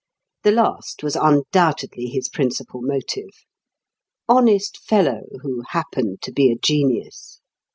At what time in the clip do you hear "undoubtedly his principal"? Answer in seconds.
1.15-2.81